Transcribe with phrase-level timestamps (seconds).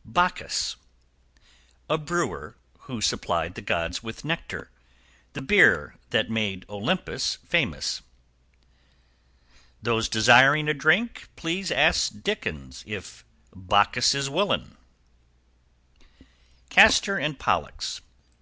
[0.00, 0.76] =BACCHUS.
[1.88, 4.70] A brewer, who supplied the Gods with nectar,
[5.32, 8.02] the beer that made Olympus famous.
[9.80, 13.24] =Those desiring a drink, please ask Dickens if
[13.54, 14.76] "Bacchus is willin'."=
[16.68, 18.02] CASTOR AND POLLUX.